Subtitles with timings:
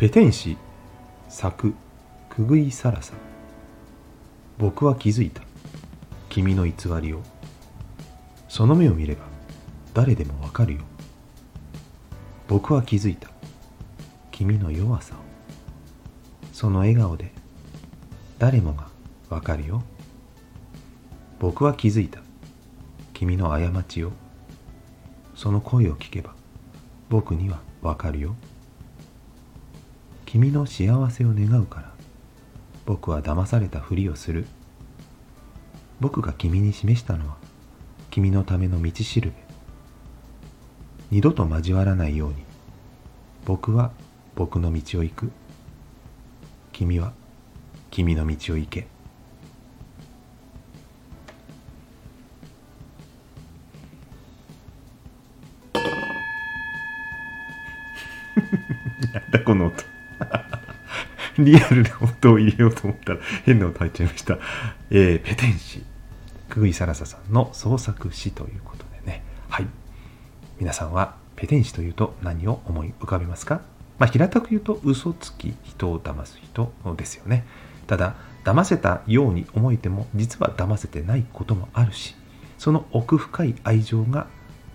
[0.00, 0.56] ペテン師
[1.28, 1.74] 作
[2.30, 3.12] くぐいさらさ。
[4.56, 5.42] 僕は気づいた。
[6.30, 7.20] 君の偽りを。
[8.48, 9.26] その目を見れば
[9.92, 10.80] 誰でもわかるよ。
[12.48, 13.28] 僕は気づいた。
[14.30, 15.18] 君の弱さを。
[16.54, 17.30] その笑顔で
[18.38, 18.86] 誰もが
[19.28, 19.82] わかるよ。
[21.40, 22.20] 僕は気づいた。
[23.12, 24.12] 君の過ちを。
[25.34, 26.32] その声を聞けば
[27.10, 28.34] 僕にはわかるよ。
[30.30, 31.90] 君の幸せを願うから。
[32.86, 34.46] 僕は騙されたふりをする。
[35.98, 37.34] 僕が君に示したのは
[38.12, 39.36] 君のための道しるべ。
[41.10, 42.36] 二度と交わらないように。
[43.44, 43.90] 僕は
[44.36, 45.32] 僕の道を行く。
[46.70, 47.12] 君は
[47.90, 48.86] 君の道を行け。
[59.12, 59.99] なんだこの音
[61.38, 64.38] リアルな音を入れようと思ったら変な音入っちゃいました。
[64.90, 65.82] えー、ペテン師、
[66.48, 69.22] くぐいさらささんの創作詩ということでね。
[69.48, 69.66] はい。
[70.58, 73.62] 皆さんはペテン師というと何を思い浮かべますか？
[73.98, 77.44] まあ、平たく言うと嘘つき、人を騙す人ですよね。
[77.86, 82.16] ただ、騙せたように思えても、実は騙せてないこともあるし、
[82.56, 84.26] その奥深い愛情が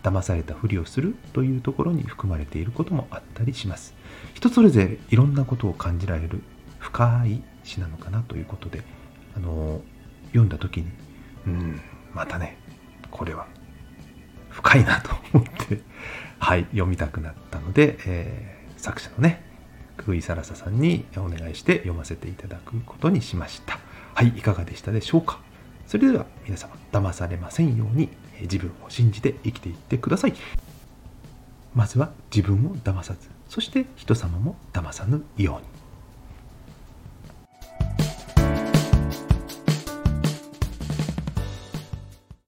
[0.05, 3.95] 騙されたふりをするというところに含まれていることもあったりします。
[4.35, 6.43] 人それぞれいろんなことを感じられる
[6.77, 8.83] 深い詩なのかなということで、
[9.35, 9.81] あの
[10.27, 10.91] 読んだ時に、
[11.47, 11.81] うん、
[12.13, 12.57] またね、
[13.09, 13.47] これは
[14.49, 15.81] 深いなと思って、
[16.37, 19.43] はい、読みたくなったので、えー、作者のね、
[19.97, 23.79] 久井サラサさんにお願いして読ませていただくことにしました。
[24.13, 25.39] はい、いかがでしたでしょうか？
[25.87, 28.09] それでは皆様、騙されませんように
[28.41, 30.33] 自分を信じて生きていってください。
[31.73, 35.74] まずは自分を騙さず、そして人様も騙さぬように。